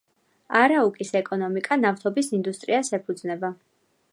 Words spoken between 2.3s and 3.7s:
ინდუსტრიას ეფუძნება.